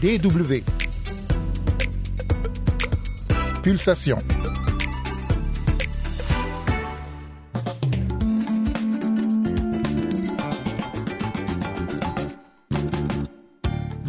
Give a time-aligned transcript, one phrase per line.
[0.00, 0.62] DW.
[3.62, 4.18] Pulsation.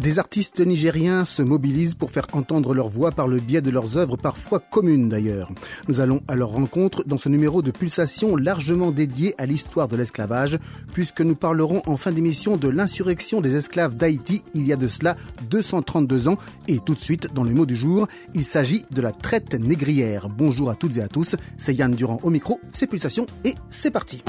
[0.02, 3.98] Des artistes nigériens se mobilisent pour faire entendre leur voix par le biais de leurs
[3.98, 5.52] œuvres parfois communes d'ailleurs.
[5.88, 9.96] Nous allons à leur rencontre dans ce numéro de Pulsation largement dédié à l'histoire de
[9.96, 10.58] l'esclavage,
[10.94, 14.88] puisque nous parlerons en fin d'émission de l'insurrection des esclaves d'Haïti il y a de
[14.88, 15.16] cela
[15.50, 16.38] 232 ans.
[16.66, 20.30] Et tout de suite, dans le mot du jour, il s'agit de la traite négrière.
[20.30, 23.90] Bonjour à toutes et à tous, c'est Yann Durand au micro, c'est Pulsation et c'est
[23.90, 24.22] parti.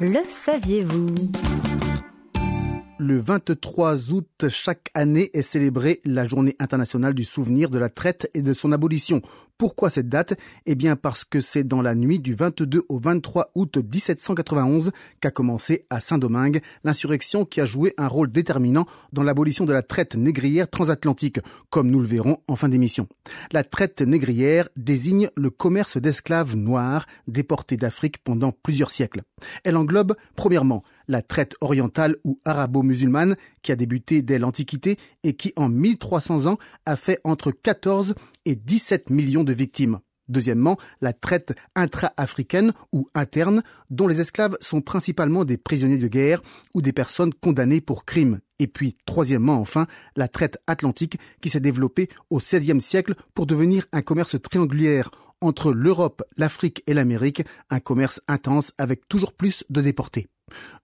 [0.00, 1.14] Le saviez-vous?
[3.00, 8.28] Le 23 août chaque année est célébrée la journée internationale du souvenir de la traite
[8.34, 9.22] et de son abolition.
[9.56, 10.38] Pourquoi cette date?
[10.64, 15.30] Eh bien parce que c'est dans la nuit du 22 au 23 août 1791 qu'a
[15.30, 20.14] commencé à Saint-Domingue l'insurrection qui a joué un rôle déterminant dans l'abolition de la traite
[20.14, 23.06] négrière transatlantique, comme nous le verrons en fin d'émission.
[23.52, 29.22] La traite négrière désigne le commerce d'esclaves noirs déportés d'Afrique pendant plusieurs siècles.
[29.64, 35.52] Elle englobe, premièrement, la traite orientale ou arabo-musulmane qui a débuté dès l'Antiquité et qui
[35.56, 38.14] en 1300 ans a fait entre 14
[38.46, 39.98] et 17 millions de victimes.
[40.28, 46.40] Deuxièmement, la traite intra-africaine ou interne, dont les esclaves sont principalement des prisonniers de guerre
[46.72, 48.38] ou des personnes condamnées pour crimes.
[48.60, 53.86] Et puis, troisièmement, enfin, la traite atlantique qui s'est développée au XVIe siècle pour devenir
[53.90, 59.80] un commerce triangulaire entre l'Europe, l'Afrique et l'Amérique, un commerce intense avec toujours plus de
[59.80, 60.28] déportés.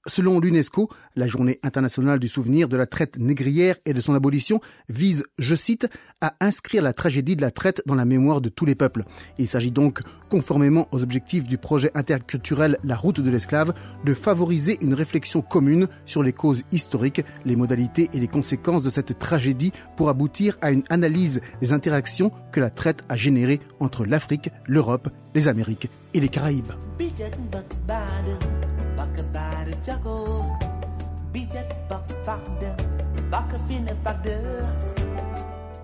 [0.06, 4.60] Selon l'UNESCO, la journée internationale du souvenir de la traite négrière et de son abolition
[4.88, 5.88] vise, je cite,
[6.20, 9.04] à inscrire la tragédie de la traite dans la mémoire de tous les peuples.
[9.38, 10.00] Il s'agit donc,
[10.30, 15.88] conformément aux objectifs du projet interculturel La route de l'esclave, de favoriser une réflexion commune
[16.04, 20.70] sur les causes historiques, les modalités et les conséquences de cette tragédie pour aboutir à
[20.70, 26.20] une analyse des interactions que la traite a générées entre l'Afrique, l'Europe, les Amériques et
[26.20, 26.72] les Caraïbes.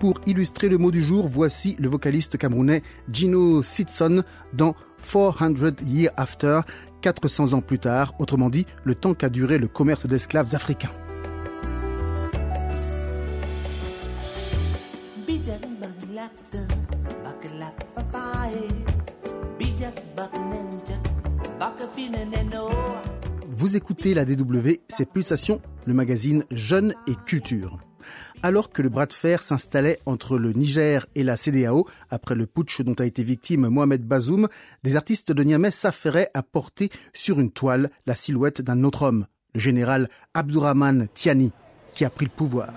[0.01, 4.23] Pour illustrer le mot du jour, voici le vocaliste camerounais Gino Sitson
[4.53, 6.61] dans 400 Years After,
[7.03, 10.91] 400 ans plus tard, autrement dit, le temps qu'a duré le commerce d'esclaves africains.
[23.73, 27.79] Vous écoutez la DW, c'est Pulsation, le magazine Jeunes et Culture.
[28.43, 32.45] Alors que le bras de fer s'installait entre le Niger et la CDAO, après le
[32.45, 34.49] putsch dont a été victime Mohamed Bazoum,
[34.83, 39.27] des artistes de Niamey s'affairaient à porter sur une toile la silhouette d'un autre homme,
[39.55, 41.51] le général Abdourahman Tiani,
[41.95, 42.75] qui a pris le pouvoir.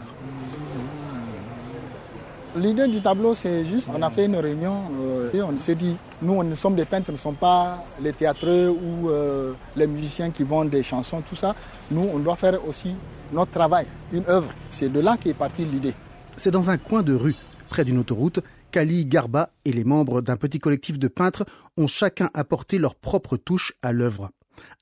[2.58, 5.94] L'idée du tableau, c'est juste, on a fait une réunion euh, et on s'est dit,
[6.22, 10.32] nous, nous sommes des peintres, nous ne sommes pas les théâtreux ou euh, les musiciens
[10.32, 11.54] qui vendent des chansons, tout ça.
[11.92, 12.92] Nous, on doit faire aussi
[13.34, 14.50] notre travail, une œuvre.
[14.70, 15.94] C'est de là qu'est partie l'idée.
[16.38, 17.36] C'est dans un coin de rue,
[17.68, 18.40] près d'une autoroute,
[18.72, 21.46] qu'Ali Garba et les membres d'un petit collectif de peintres
[21.76, 24.30] ont chacun apporté leur propre touche à l'œuvre.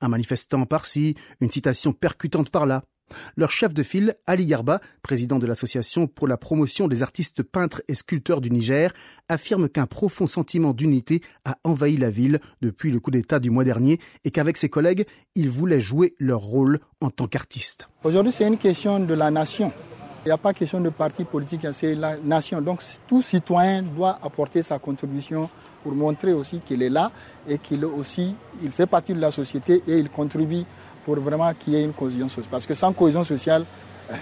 [0.00, 2.82] Un manifestant par-ci, une citation percutante par-là.
[3.36, 7.82] Leur chef de file, Ali Garba, président de l'association pour la promotion des artistes peintres
[7.88, 8.92] et sculpteurs du Niger,
[9.28, 13.64] affirme qu'un profond sentiment d'unité a envahi la ville depuis le coup d'État du mois
[13.64, 17.88] dernier et qu'avec ses collègues, ils voulaient jouer leur rôle en tant qu'artistes.
[18.02, 19.72] Aujourd'hui, c'est une question de la nation.
[20.24, 22.62] Il n'y a pas question de parti politique, c'est la nation.
[22.62, 25.50] Donc tout citoyen doit apporter sa contribution
[25.82, 27.12] pour montrer aussi qu'il est là
[27.46, 28.34] et qu'il aussi
[28.70, 30.64] fait partie de la société et il contribue
[31.04, 32.50] pour vraiment qu'il y ait une cohésion sociale.
[32.50, 33.64] Parce que sans cohésion sociale,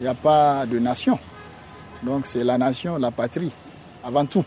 [0.00, 1.18] il n'y a pas de nation.
[2.02, 3.52] Donc c'est la nation, la patrie,
[4.02, 4.44] avant tout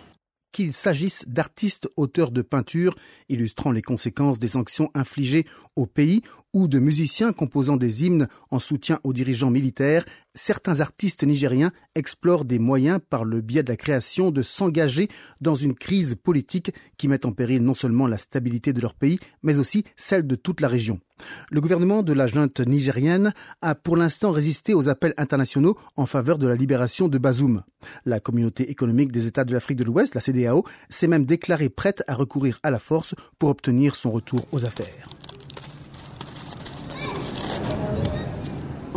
[0.58, 2.96] qu'il s'agisse d'artistes auteurs de peintures
[3.30, 5.46] illustrant les conséquences des sanctions infligées
[5.76, 11.24] au pays ou de musiciens composant des hymnes en soutien aux dirigeants militaires, certains artistes
[11.24, 15.10] nigériens explorent des moyens par le biais de la création de s'engager
[15.42, 19.20] dans une crise politique qui met en péril non seulement la stabilité de leur pays,
[19.44, 21.00] mais aussi celle de toute la région.
[21.50, 26.38] Le gouvernement de la junte nigérienne a pour l'instant résisté aux appels internationaux en faveur
[26.38, 27.64] de la libération de Bazoum.
[28.06, 32.04] La communauté économique des États de l'Afrique de l'Ouest, la CDAO, s'est même déclarée prête
[32.08, 35.10] à recourir à la force pour obtenir son retour aux affaires.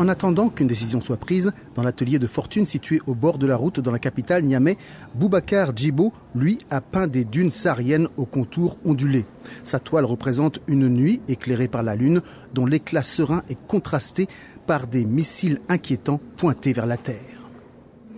[0.01, 3.57] En attendant qu'une décision soit prise, dans l'atelier de fortune situé au bord de la
[3.57, 4.79] route dans la capitale Niamey,
[5.15, 9.27] Boubacar Djibo, lui, a peint des dunes sahariennes au contour ondulé.
[9.63, 12.23] Sa toile représente une nuit éclairée par la lune,
[12.55, 14.27] dont l'éclat serein est contrasté
[14.67, 17.43] par des missiles inquiétants pointés vers la Terre.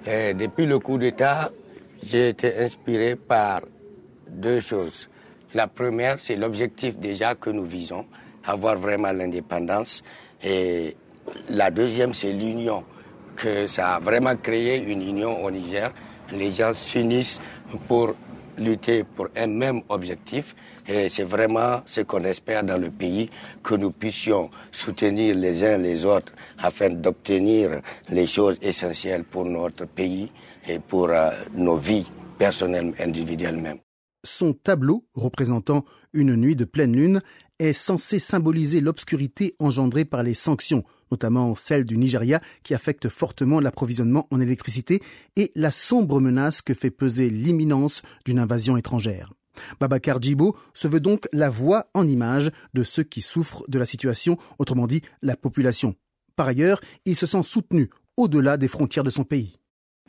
[0.06, 1.50] Et depuis le coup d'État,
[2.00, 3.62] j'ai été inspiré par
[4.30, 5.08] deux choses.
[5.52, 8.06] La première, c'est l'objectif déjà que nous visons,
[8.44, 10.04] avoir vraiment l'indépendance.
[10.44, 10.96] Et
[11.48, 12.84] la deuxième, c'est l'union,
[13.36, 15.92] que ça a vraiment créé une union au Niger.
[16.30, 17.40] Les gens s'unissent
[17.88, 18.14] pour
[18.58, 20.54] lutter pour un même objectif.
[20.88, 23.30] Et c'est vraiment ce qu'on espère dans le pays,
[23.62, 29.86] que nous puissions soutenir les uns les autres afin d'obtenir les choses essentielles pour notre
[29.86, 30.30] pays
[30.68, 32.06] et pour euh, nos vies
[32.38, 33.78] personnelles, individuelles même.
[34.24, 37.20] Son tableau, représentant une nuit de pleine lune,
[37.62, 43.60] est censé symboliser l'obscurité engendrée par les sanctions, notamment celle du Nigeria qui affecte fortement
[43.60, 45.00] l'approvisionnement en électricité
[45.36, 49.32] et la sombre menace que fait peser l'imminence d'une invasion étrangère.
[49.80, 53.86] Babacar Djibo se veut donc la voix en image de ceux qui souffrent de la
[53.86, 55.94] situation, autrement dit la population.
[56.36, 59.58] Par ailleurs, il se sent soutenu au-delà des frontières de son pays.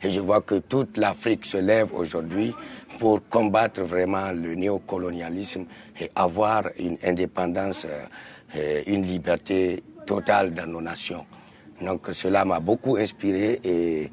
[0.02, 2.54] Et je vois que toute l'Afrique se lève aujourd'hui
[2.98, 5.64] pour combattre vraiment le néocolonialisme
[6.00, 7.86] et avoir une indépendance,
[8.56, 11.24] euh, une liberté totale dans nos nations.
[11.80, 14.10] Donc cela m'a beaucoup inspiré et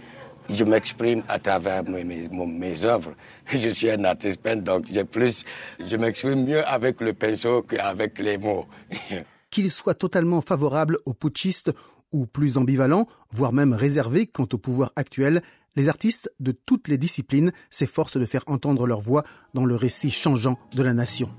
[0.49, 3.13] je m'exprime à travers mes, mes, mes, œuvres.
[3.47, 5.45] Je suis un artiste peintre, donc j'ai plus,
[5.85, 8.65] je m'exprime mieux avec le pinceau qu'avec les mots.
[9.49, 11.71] Qu'il soit totalement favorable aux putschistes
[12.11, 15.41] ou plus ambivalent, voire même réservé quant au pouvoir actuel,
[15.75, 19.23] les artistes de toutes les disciplines s'efforcent de faire entendre leur voix
[19.53, 21.29] dans le récit changeant de la nation.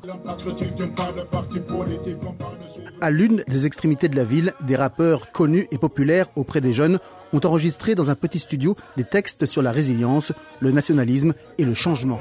[3.00, 6.98] À l'une des extrémités de la ville, des rappeurs connus et populaires auprès des jeunes
[7.32, 11.74] ont enregistré dans un petit studio des textes sur la résilience, le nationalisme et le
[11.74, 12.20] changement.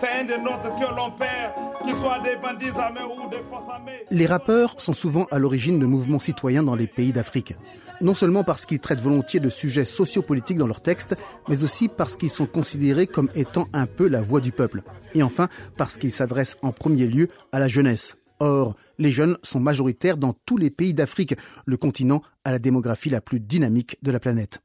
[0.00, 1.92] C'est un que l'on perd, qu'ils
[2.22, 4.04] des bandits armés ou des forces armées.
[4.10, 7.54] Les rappeurs sont souvent à l'origine de mouvements citoyens dans les pays d'Afrique
[8.00, 11.16] non seulement parce qu'ils traitent volontiers de sujets sociopolitiques dans leurs textes,
[11.48, 14.82] mais aussi parce qu'ils sont considérés comme étant un peu la voix du peuple.
[15.14, 18.16] Et enfin, parce qu'ils s'adressent en premier lieu à la jeunesse.
[18.40, 21.34] Or, les jeunes sont majoritaires dans tous les pays d'Afrique,
[21.66, 24.60] le continent à la démographie la plus dynamique de la planète.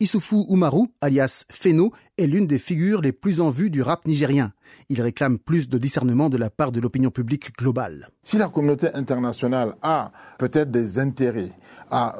[0.00, 4.52] Issoufou Oumarou, alias Feno, est l'une des figures les plus en vue du rap nigérien.
[4.88, 8.10] Il réclame plus de discernement de la part de l'opinion publique globale.
[8.22, 11.52] Si la communauté internationale a peut-être des intérêts
[11.90, 12.16] à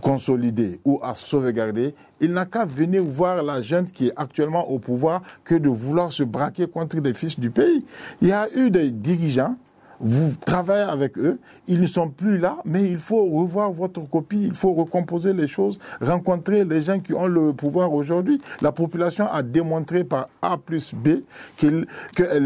[0.00, 4.78] consolider ou à sauvegarder, il n'a qu'à venir voir la jeune qui est actuellement au
[4.78, 7.84] pouvoir que de vouloir se braquer contre des fils du pays.
[8.22, 9.56] Il y a eu des dirigeants
[10.00, 14.42] vous travaillez avec eux, ils ne sont plus là, mais il faut revoir votre copie,
[14.42, 18.40] il faut recomposer les choses, rencontrer les gens qui ont le pouvoir aujourd'hui.
[18.60, 21.20] La population a démontré par A plus B
[21.56, 21.86] qu'elle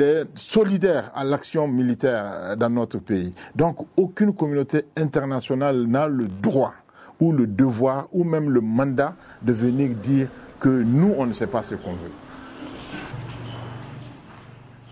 [0.02, 3.34] est solidaire à l'action militaire dans notre pays.
[3.54, 6.74] Donc aucune communauté internationale n'a le droit
[7.20, 10.28] ou le devoir ou même le mandat de venir dire
[10.58, 12.10] que nous, on ne sait pas ce qu'on veut.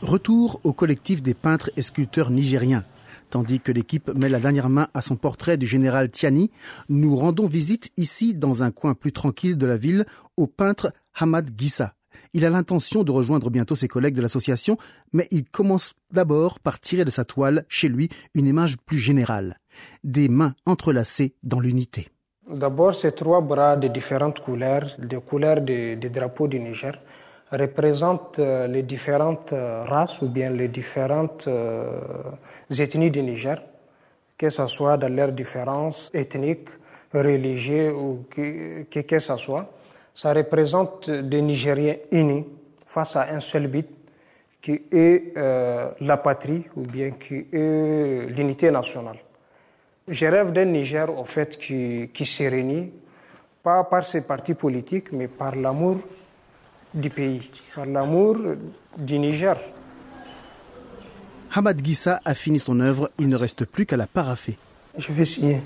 [0.02, 2.84] Retour au collectif des peintres et sculpteurs nigériens.
[3.28, 6.50] Tandis que l'équipe met la dernière main à son portrait du général Tiani,
[6.88, 10.06] nous rendons visite ici, dans un coin plus tranquille de la ville,
[10.36, 11.94] au peintre Hamad Gissa.
[12.32, 14.78] Il a l'intention de rejoindre bientôt ses collègues de l'association,
[15.12, 19.58] mais il commence d'abord par tirer de sa toile, chez lui, une image plus générale.
[20.02, 22.08] Des mains entrelacées dans l'unité.
[22.50, 26.98] D'abord, ces trois bras de différentes couleurs, des couleurs des drapeaux du Niger,
[27.52, 32.00] représentent euh, les différentes euh, races ou bien les différentes euh,
[32.70, 33.60] ethnies du Niger,
[34.38, 36.68] que ce soit dans leurs différences ethniques,
[37.12, 39.68] religieuses ou que, que, que ce soit.
[40.14, 42.46] Ça représente des Nigériens unis
[42.86, 43.86] face à un seul but
[44.62, 49.16] qui est la patrie ou bien qui est l'unité nationale.
[50.06, 52.92] Je rêve d'un Niger au fait qui, qui se réunit,
[53.62, 55.96] pas par ses partis politiques, mais par l'amour
[56.94, 58.36] du pays, par l'amour
[58.96, 59.56] du Niger.
[61.54, 64.56] Hamad Gissa a fini son œuvre, il ne reste plus qu'à la paraffer.
[64.96, 65.60] Je vais signer.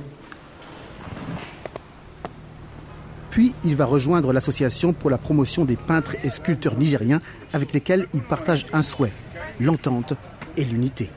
[3.31, 7.21] Puis il va rejoindre l'association pour la promotion des peintres et sculpteurs nigériens
[7.53, 9.13] avec lesquels il partage un souhait,
[9.61, 10.15] l'entente
[10.57, 11.11] et l'unité.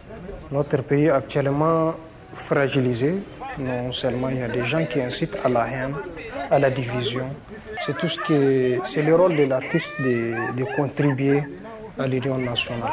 [0.51, 1.93] Notre pays est actuellement
[2.33, 3.15] fragilisé.
[3.59, 5.93] Non seulement il y a des gens qui incitent à la haine,
[6.49, 7.25] à la division.
[7.85, 11.43] C'est tout ce qui c'est le rôle de l'artiste de, de contribuer
[11.97, 12.91] à l'union nationale.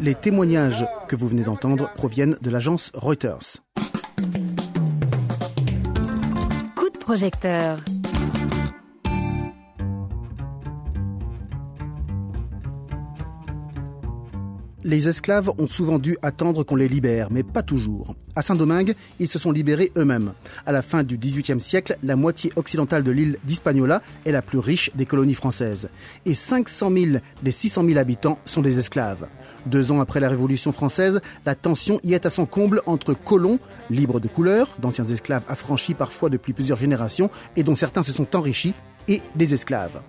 [0.00, 3.62] Les témoignages que vous venez d'entendre proviennent de l'agence Reuters.
[6.76, 7.78] Coup de projecteur.
[14.84, 18.16] Les esclaves ont souvent dû attendre qu'on les libère, mais pas toujours.
[18.34, 20.32] À Saint-Domingue, ils se sont libérés eux-mêmes.
[20.64, 24.58] À la fin du XVIIIe siècle, la moitié occidentale de l'île d'Hispaniola est la plus
[24.58, 25.90] riche des colonies françaises.
[26.24, 27.06] Et 500 000
[27.42, 29.26] des 600 000 habitants sont des esclaves.
[29.66, 33.58] Deux ans après la Révolution française, la tension y est à son comble entre colons,
[33.90, 38.34] libres de couleur, d'anciens esclaves affranchis parfois depuis plusieurs générations et dont certains se sont
[38.34, 38.74] enrichis,
[39.08, 40.00] et des esclaves.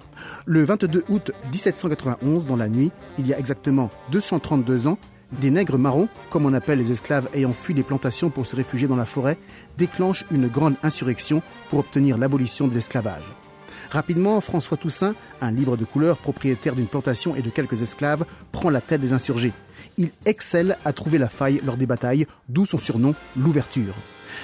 [0.46, 4.98] Le 22 août 1791, dans la nuit, il y a exactement 232 ans,
[5.40, 8.88] des nègres marrons, comme on appelle les esclaves ayant fui les plantations pour se réfugier
[8.88, 9.38] dans la forêt,
[9.78, 13.24] déclenchent une grande insurrection pour obtenir l'abolition de l'esclavage.
[13.92, 18.70] Rapidement, François Toussaint, un libre de couleur, propriétaire d'une plantation et de quelques esclaves, prend
[18.70, 19.54] la tête des insurgés.
[19.98, 23.94] Il excelle à trouver la faille lors des batailles, d'où son surnom, l'ouverture.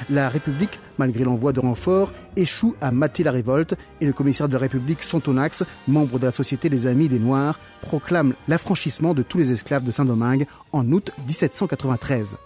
[0.09, 4.53] La République, malgré l'envoi de renforts, échoue à mater la révolte et le commissaire de
[4.53, 9.37] la République Sontonax, membre de la Société des Amis des Noirs, proclame l'affranchissement de tous
[9.37, 12.37] les esclaves de Saint-Domingue en août 1793.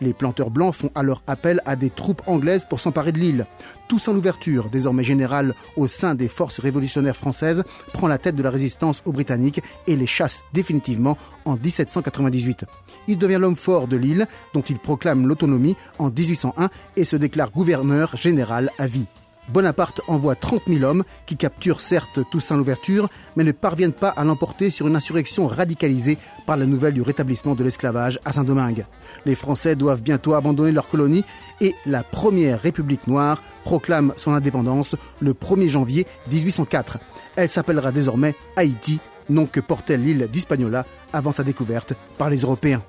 [0.00, 3.46] Les planteurs blancs font alors appel à des troupes anglaises pour s'emparer de l'île.
[3.88, 8.50] Toussaint Louverture, désormais général au sein des forces révolutionnaires françaises, prend la tête de la
[8.50, 12.64] résistance aux Britanniques et les chasse définitivement en 1798.
[13.08, 17.50] Il devient l'homme fort de l'île, dont il proclame l'autonomie en 1801 et se déclare
[17.50, 19.06] gouverneur général à vie.
[19.52, 24.24] Bonaparte envoie 30 000 hommes qui capturent certes Toussaint l'ouverture, mais ne parviennent pas à
[24.24, 26.16] l'emporter sur une insurrection radicalisée
[26.46, 28.86] par la nouvelle du rétablissement de l'esclavage à Saint-Domingue.
[29.26, 31.24] Les Français doivent bientôt abandonner leur colonie
[31.60, 36.98] et la première République noire proclame son indépendance le 1er janvier 1804.
[37.36, 42.82] Elle s'appellera désormais Haïti, nom que portait l'île d'Hispaniola avant sa découverte par les Européens.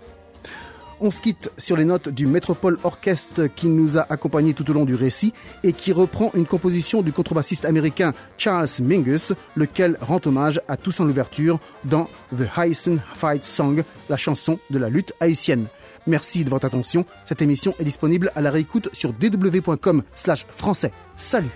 [1.06, 4.74] On se quitte sur les notes du Métropole Orchestre qui nous a accompagnés tout au
[4.74, 10.22] long du récit et qui reprend une composition du contrebassiste américain Charles Mingus, lequel rend
[10.24, 15.66] hommage à Toussaint Louverture dans The Hyacinth Fight Song, la chanson de la lutte haïtienne.
[16.08, 17.06] Merci de votre attention.
[17.26, 20.94] Cette émission est disponible à la réécoute sur dw.com/français.
[21.18, 21.52] Salut